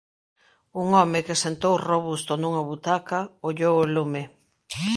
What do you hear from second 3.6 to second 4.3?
o lume...